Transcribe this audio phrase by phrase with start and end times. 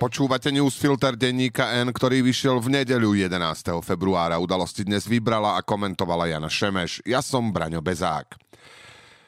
[0.00, 3.84] Počúvate newsfilter denníka N, ktorý vyšiel v nedeľu 11.
[3.84, 4.40] februára.
[4.40, 7.04] Udalosti dnes vybrala a komentovala Jana Šemeš.
[7.04, 8.32] Ja som Braňo Bezák.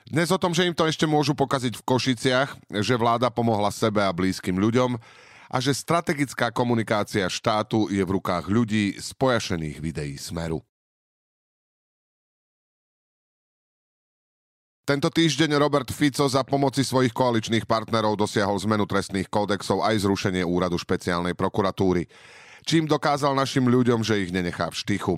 [0.09, 4.01] Dnes o tom, že im to ešte môžu pokaziť v Košiciach, že vláda pomohla sebe
[4.01, 4.97] a blízkym ľuďom
[5.53, 10.65] a že strategická komunikácia štátu je v rukách ľudí z pojašených videí Smeru.
[14.83, 20.43] Tento týždeň Robert Fico za pomoci svojich koaličných partnerov dosiahol zmenu trestných kódexov aj zrušenie
[20.43, 22.11] úradu špeciálnej prokuratúry.
[22.67, 25.15] Čím dokázal našim ľuďom, že ich nenechá v štychu.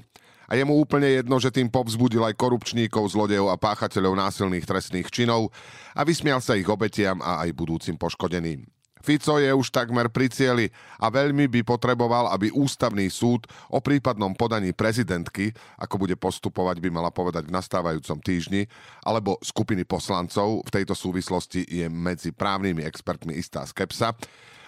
[0.52, 5.08] A je mu úplne jedno, že tým povzbudil aj korupčníkov, zlodejov a páchateľov násilných trestných
[5.08, 5.48] činov
[5.96, 8.68] a vysmial sa ich obetiam a aj budúcim poškodeným.
[9.04, 14.32] Fico je už takmer pri cieli a veľmi by potreboval, aby ústavný súd o prípadnom
[14.32, 18.64] podaní prezidentky, ako bude postupovať, by mala povedať v nastávajúcom týždni,
[19.04, 24.16] alebo skupiny poslancov, v tejto súvislosti je medzi právnymi expertmi istá skepsa,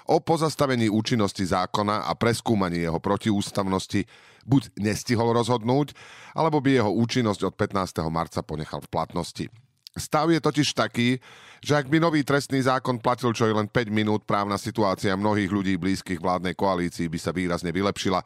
[0.07, 4.07] o pozastavení účinnosti zákona a preskúmaní jeho protiústavnosti
[4.47, 5.97] buď nestihol rozhodnúť,
[6.37, 8.07] alebo by jeho účinnosť od 15.
[8.13, 9.47] marca ponechal v platnosti.
[9.97, 11.17] Stav je totiž taký,
[11.65, 15.49] že ak by nový trestný zákon platil čo je len 5 minút, právna situácia mnohých
[15.49, 18.21] ľudí blízkych vládnej koalícii by sa výrazne vylepšila.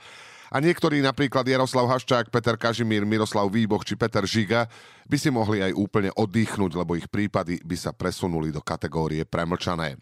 [0.50, 4.66] A niektorí, napríklad Jaroslav Haščák, Peter Kažimír, Miroslav Výboch či Peter Žiga,
[5.06, 9.94] by si mohli aj úplne oddychnúť, lebo ich prípady by sa presunuli do kategórie premlčané.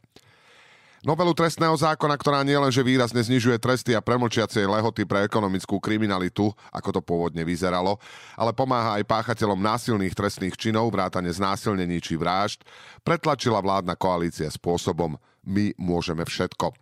[1.07, 6.99] Novelu trestného zákona, ktorá nielenže výrazne znižuje tresty a premlčiacie lehoty pre ekonomickú kriminalitu, ako
[6.99, 8.03] to pôvodne vyzeralo,
[8.35, 12.67] ale pomáha aj páchateľom násilných trestných činov, vrátane znásilnení či vražd,
[13.07, 15.15] pretlačila vládna koalícia spôsobom
[15.47, 16.75] my môžeme všetko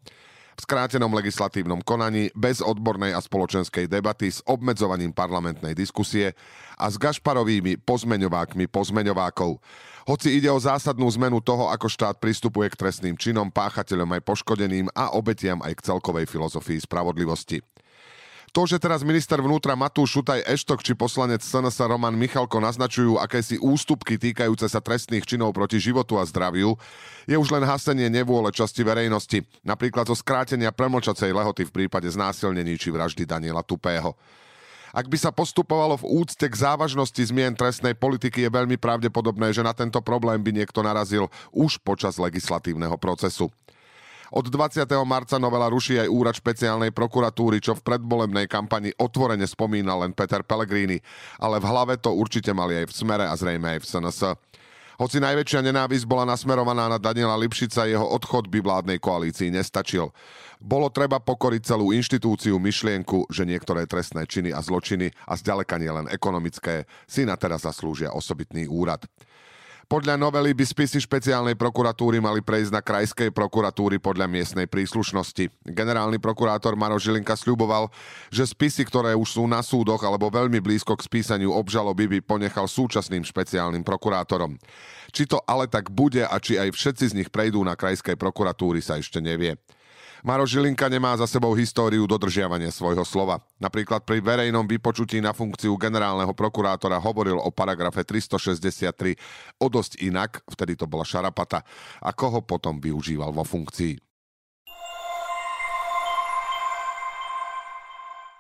[0.57, 6.33] v skrátenom legislatívnom konaní, bez odbornej a spoločenskej debaty, s obmedzovaním parlamentnej diskusie
[6.81, 9.61] a s gašparovými pozmeňovákmi pozmeňovákov.
[10.07, 14.87] Hoci ide o zásadnú zmenu toho, ako štát pristupuje k trestným činom, páchateľom aj poškodeným
[14.95, 17.59] a obetiam aj k celkovej filozofii spravodlivosti.
[18.55, 23.59] To, že teraz minister vnútra Matúš Šutaj Eštok či poslanec SNS Roman Michalko naznačujú akési
[23.59, 26.79] ústupky týkajúce sa trestných činov proti životu a zdraviu,
[27.27, 32.79] je už len hasenie nevôle časti verejnosti, napríklad zo skrátenia premlčacej lehoty v prípade znásilnení
[32.79, 34.15] či vraždy Daniela Tupého.
[34.97, 39.61] Ak by sa postupovalo v úcte k závažnosti zmien trestnej politiky, je veľmi pravdepodobné, že
[39.61, 43.53] na tento problém by niekto narazil už počas legislatívneho procesu.
[44.33, 44.89] Od 20.
[45.05, 50.41] marca novela ruší aj úrad špeciálnej prokuratúry, čo v predbolebnej kampani otvorene spomína len Peter
[50.41, 50.97] Pellegrini,
[51.37, 54.21] ale v hlave to určite mali aj v Smere a zrejme aj v SNS.
[54.97, 60.09] Hoci najväčšia nenávisť bola nasmerovaná na Daniela Lipšica, jeho odchod by vládnej koalícii nestačil.
[60.57, 65.93] Bolo treba pokoriť celú inštitúciu myšlienku, že niektoré trestné činy a zločiny, a zďaleka nie
[65.93, 69.05] len ekonomické, si na teraz zaslúžia osobitný úrad.
[69.87, 75.47] Podľa novely by spisy špeciálnej prokuratúry mali prejsť na krajskej prokuratúry podľa miestnej príslušnosti.
[75.63, 77.95] Generálny prokurátor Maro Žilinka sľuboval,
[78.27, 82.67] že spisy, ktoré už sú na súdoch alebo veľmi blízko k spísaniu obžaloby, by ponechal
[82.67, 84.59] súčasným špeciálnym prokurátorom.
[85.15, 88.83] Či to ale tak bude a či aj všetci z nich prejdú na krajskej prokuratúry
[88.83, 89.55] sa ešte nevie.
[90.27, 93.47] Maro Žilinka nemá za sebou históriu dodržiavania svojho slova.
[93.63, 99.15] Napríklad pri verejnom vypočutí na funkciu generálneho prokurátora hovoril o paragrafe 363
[99.63, 101.63] o dosť inak, vtedy to bola šarapata,
[102.03, 104.06] ako ho potom využíval vo funkcii.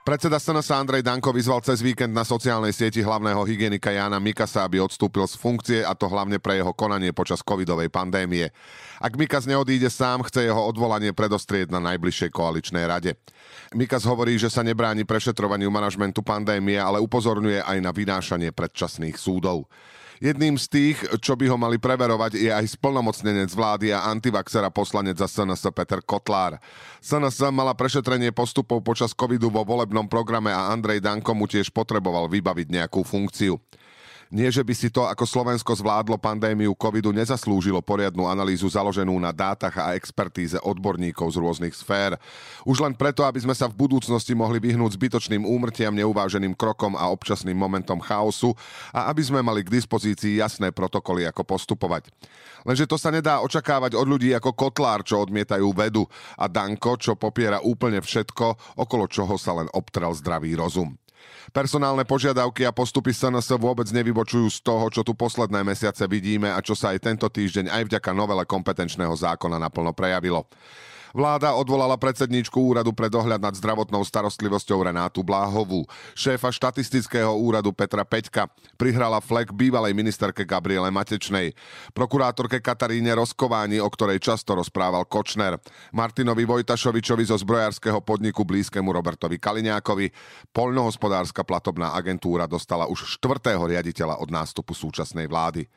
[0.06, 4.78] Predseda SNS Andrej Danko vyzval cez víkend na sociálnej sieti hlavného hygienika Jana Mikasa, aby
[4.78, 8.54] odstúpil z funkcie a to hlavne pre jeho konanie počas covidovej pandémie.
[9.02, 13.18] Ak Mikas neodíde sám, chce jeho odvolanie predostrieť na najbližšej koaličnej rade.
[13.74, 19.66] Mikas hovorí, že sa nebráni prešetrovaniu manažmentu pandémie, ale upozorňuje aj na vynášanie predčasných súdov.
[20.16, 25.20] Jedným z tých, čo by ho mali preverovať, je aj splnomocnenec vlády a antivaxera poslanec
[25.20, 26.56] za SNS Peter Kotlár.
[27.04, 32.32] SNS mala prešetrenie postupov počas covidu vo volebnom programe a Andrej Danko mu tiež potreboval
[32.32, 33.60] vybaviť nejakú funkciu.
[34.26, 39.30] Nie, že by si to, ako Slovensko zvládlo pandémiu covidu, nezaslúžilo poriadnu analýzu založenú na
[39.30, 42.18] dátach a expertíze odborníkov z rôznych sfér.
[42.66, 47.06] Už len preto, aby sme sa v budúcnosti mohli vyhnúť zbytočným úmrtiam, neuváženým krokom a
[47.14, 48.50] občasným momentom chaosu
[48.90, 52.10] a aby sme mali k dispozícii jasné protokoly, ako postupovať.
[52.66, 56.02] Lenže to sa nedá očakávať od ľudí ako Kotlár, čo odmietajú vedu
[56.34, 60.98] a Danko, čo popiera úplne všetko, okolo čoho sa len obtrel zdravý rozum.
[61.54, 66.58] Personálne požiadavky a postupy SNS vôbec nevybočujú z toho, čo tu posledné mesiace vidíme a
[66.60, 70.44] čo sa aj tento týždeň aj vďaka novele kompetenčného zákona naplno prejavilo.
[71.14, 75.86] Vláda odvolala predsedníčku úradu pre dohľad nad zdravotnou starostlivosťou Renátu Bláhovú,
[76.18, 81.54] šéfa štatistického úradu Petra Peťka, prihrala flek bývalej ministerke Gabriele Matečnej,
[81.94, 85.62] prokurátorke Kataríne Roskováni, o ktorej často rozprával Kočner,
[85.94, 90.10] Martinovi Vojtašovičovi zo zbrojárskeho podniku blízkemu Robertovi Kaliňákovi,
[90.50, 95.68] poľnohospodárska platobná agentúra dostala už štvrtého riaditeľa od nástupu súčasnej vlády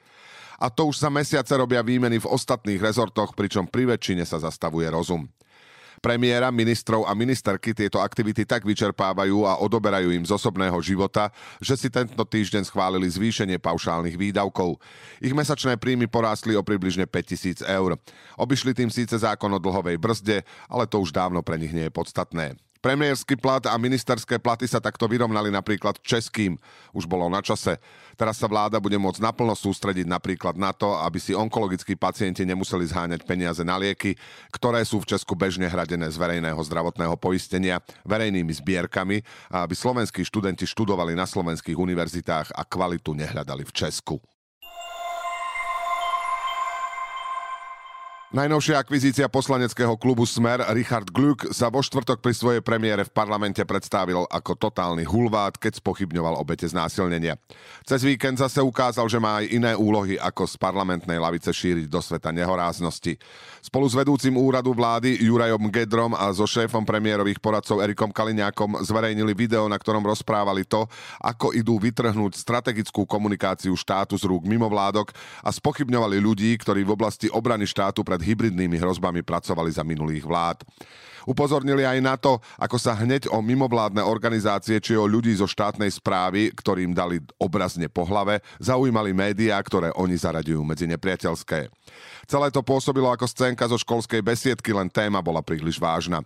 [0.59, 4.91] a to už sa mesiace robia výmeny v ostatných rezortoch, pričom pri väčšine sa zastavuje
[4.91, 5.25] rozum.
[5.99, 11.27] Premiéra, ministrov a ministerky tieto aktivity tak vyčerpávajú a odoberajú im z osobného života,
[11.59, 14.79] že si tento týždeň schválili zvýšenie paušálnych výdavkov.
[15.19, 17.99] Ich mesačné príjmy porástli o približne 5000 eur.
[18.39, 21.93] Obyšli tým síce zákon o dlhovej brzde, ale to už dávno pre nich nie je
[21.93, 22.55] podstatné.
[22.79, 26.55] Premiérsky plat a ministerské platy sa takto vyrovnali napríklad českým.
[26.95, 27.75] Už bolo na čase.
[28.15, 32.87] Teraz sa vláda bude môcť naplno sústrediť napríklad na to, aby si onkologickí pacienti nemuseli
[32.87, 34.15] zháňať peniaze na lieky,
[34.55, 40.23] ktoré sú v Česku bežne hradené z verejného zdravotného poistenia, verejnými zbierkami a aby slovenskí
[40.23, 44.23] študenti študovali na slovenských univerzitách a kvalitu nehľadali v Česku.
[48.29, 53.57] Najnovšia akvizícia poslaneckého klubu Smer Richard Glück sa vo štvrtok pri svojej premiére v parlamente
[53.65, 57.41] predstavil ako totálny hulvát, keď spochybňoval obete znásilnenia.
[57.89, 61.97] Cez víkend zase ukázal, že má aj iné úlohy ako z parlamentnej lavice šíriť do
[62.05, 63.17] sveta nehoráznosti.
[63.65, 69.33] Spolu s vedúcim úradu vlády Jurajom Gedrom a so šéfom premiérových poradcov Erikom Kaliňákom zverejnili
[69.33, 70.85] video, na ktorom rozprávali to,
[71.17, 77.25] ako idú vytrhnúť strategickú komunikáciu štátu z rúk mimovládok a spochybňovali ľudí, ktorí v oblasti
[77.33, 80.67] obrany štátu pred pred hybridnými hrozbami pracovali za minulých vlád.
[81.29, 85.93] Upozornili aj na to, ako sa hneď o mimovládne organizácie či o ľudí zo štátnej
[85.93, 91.69] správy, ktorým dali obrazne po hlave, zaujímali médiá, ktoré oni zaraďujú medzi nepriateľské.
[92.29, 96.21] Celé to pôsobilo ako scénka zo školskej besiedky, len téma bola príliš vážna.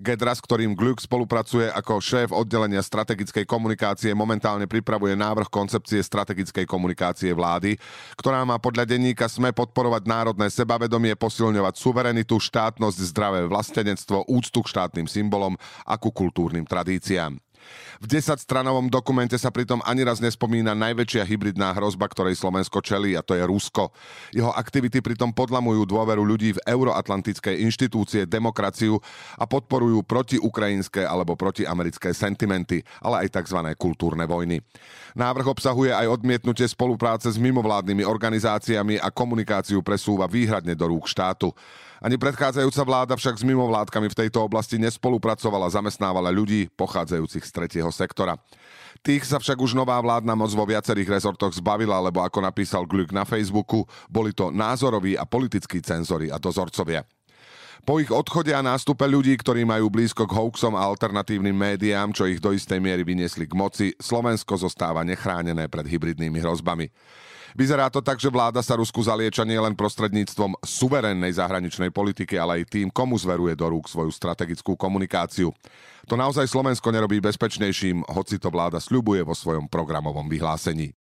[0.00, 6.64] Gedra, s ktorým Gluck spolupracuje ako šéf oddelenia strategickej komunikácie, momentálne pripravuje návrh koncepcie strategickej
[6.64, 7.76] komunikácie vlády,
[8.16, 14.70] ktorá má podľa denníka SME podporovať národné sebavedomie, posilňovať suverenitu, štátnosť, zdravé vlastenectvo, úctu k
[14.74, 15.54] štátnym symbolom
[15.86, 17.38] a ku kultúrnym tradíciám.
[18.02, 23.22] V 10-stranovom dokumente sa pritom ani raz nespomína najväčšia hybridná hrozba, ktorej Slovensko čelí, a
[23.22, 23.94] to je Rusko.
[24.34, 28.98] Jeho aktivity pritom podlamujú dôveru ľudí v euroatlantické inštitúcie, demokraciu
[29.38, 33.62] a podporujú protiukrajinské alebo protiamerické sentimenty, ale aj tzv.
[33.78, 34.58] kultúrne vojny.
[35.14, 41.54] Návrh obsahuje aj odmietnutie spolupráce s mimovládnymi organizáciami a komunikáciu presúva výhradne do rúk štátu.
[42.02, 47.90] Ani predchádzajúca vláda však s mimovládkami v tejto oblasti nespolupracovala, zamestnávala ľudí pochádzajúcich z tretieho
[47.94, 48.34] sektora.
[49.06, 53.14] Tých sa však už nová vládna moc vo viacerých rezortoch zbavila, lebo ako napísal Glück
[53.14, 57.06] na Facebooku, boli to názoroví a politickí cenzory a dozorcovia.
[57.86, 62.26] Po ich odchode a nástupe ľudí, ktorí majú blízko k hoaxom a alternatívnym médiám, čo
[62.26, 66.90] ich do istej miery vyniesli k moci, Slovensko zostáva nechránené pred hybridnými hrozbami.
[67.52, 72.62] Vyzerá to tak, že vláda sa Rusku zalieča nie len prostredníctvom suverénnej zahraničnej politiky, ale
[72.64, 75.52] aj tým, komu zveruje do rúk svoju strategickú komunikáciu.
[76.08, 80.96] To naozaj Slovensko nerobí bezpečnejším, hoci to vláda sľubuje vo svojom programovom vyhlásení.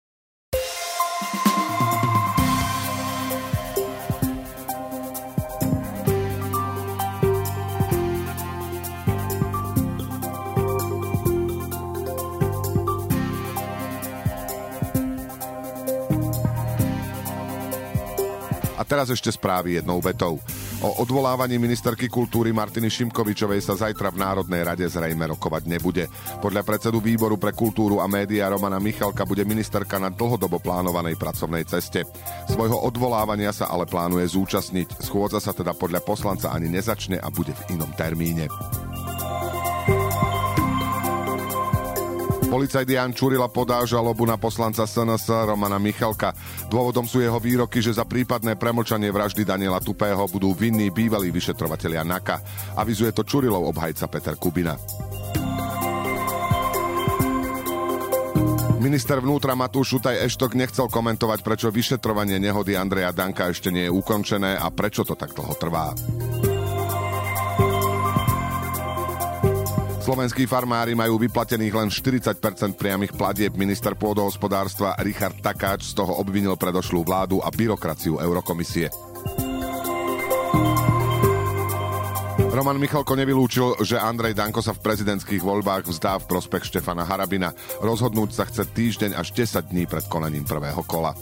[18.84, 20.38] Teraz ešte správy jednou vetou.
[20.84, 26.06] O odvolávaní ministerky kultúry Martiny Šimkovičovej sa zajtra v Národnej rade zrejme rokovať nebude.
[26.44, 31.66] Podľa predsedu výboru pre kultúru a média Romana Michalka bude ministerka na dlhodobo plánovanej pracovnej
[31.66, 32.06] ceste.
[32.50, 35.02] Svojho odvolávania sa ale plánuje zúčastniť.
[35.02, 38.46] Schôdza sa teda podľa poslanca ani nezačne a bude v inom termíne.
[42.48, 46.32] Policajt Jan Čurila podá žalobu na poslanca SNS Romana Michalka.
[46.72, 52.08] Dôvodom sú jeho výroky, že za prípadné premlčanie vraždy Daniela Tupého budú vinní bývalí vyšetrovatelia
[52.08, 52.40] NAKA.
[52.80, 54.80] Avizuje to Čurilov obhajca Peter Kubina.
[58.80, 63.92] Minister vnútra Matúš Šutaj Eštok nechcel komentovať, prečo vyšetrovanie nehody Andreja Danka ešte nie je
[63.92, 65.92] ukončené a prečo to tak dlho trvá.
[70.08, 72.40] Slovenskí farmári majú vyplatených len 40%
[72.80, 73.52] priamých platieb.
[73.60, 78.88] Minister pôdohospodárstva Richard Takáč z toho obvinil predošlú vládu a byrokraciu Eurokomisie.
[82.56, 87.52] Roman Michalko nevylúčil, že Andrej Danko sa v prezidentských voľbách vzdá v prospech Štefana Harabina.
[87.84, 91.20] Rozhodnúť sa chce týždeň až 10 dní pred konaním prvého kola.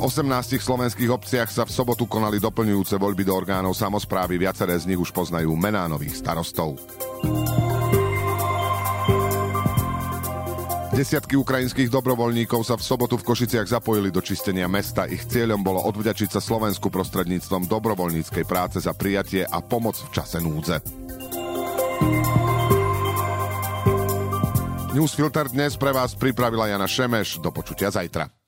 [0.00, 5.00] 18 slovenských obciach sa v sobotu konali doplňujúce voľby do orgánov samozprávy, viaceré z nich
[5.00, 6.80] už poznajú mená nových starostov.
[10.90, 15.04] Desiatky ukrajinských dobrovoľníkov sa v sobotu v Košiciach zapojili do čistenia mesta.
[15.04, 20.40] Ich cieľom bolo odvďačiť sa Slovensku prostredníctvom dobrovoľníckej práce za prijatie a pomoc v čase
[20.40, 20.80] núdze.
[24.90, 27.38] Newsfilter dnes pre vás pripravila Jana Šemeš.
[27.38, 28.39] Do počutia zajtra.